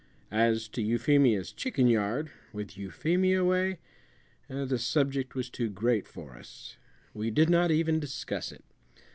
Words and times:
As 0.31 0.67
to 0.69 0.81
Euphemia's 0.81 1.53
chicken 1.53 1.85
yard 1.85 2.31
with 2.51 2.75
Euphemia 2.75 3.39
away 3.41 3.77
the 4.47 4.79
subject 4.79 5.35
was 5.35 5.47
too 5.51 5.69
great 5.69 6.07
for 6.07 6.35
us. 6.35 6.77
We 7.13 7.29
did 7.29 7.51
not 7.51 7.69
even 7.69 7.99
discuss 7.99 8.51
it. 8.51 8.63